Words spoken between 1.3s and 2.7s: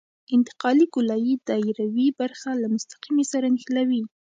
دایروي برخه له